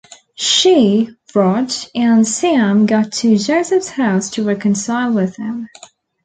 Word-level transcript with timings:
She, 0.33 1.11
Raj, 1.35 1.87
and 1.93 2.27
Sam 2.27 2.87
go 2.87 3.03
to 3.03 3.37
Joseph's 3.37 3.89
house 3.89 4.31
to 4.31 4.43
reconcile 4.43 5.11
with 5.13 5.35
him. 5.35 5.69